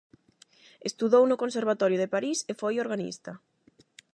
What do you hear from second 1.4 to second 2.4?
Conservatorio de París